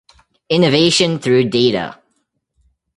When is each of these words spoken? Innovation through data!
Innovation 0.49 1.19
through 1.19 1.47
data! 1.51 2.01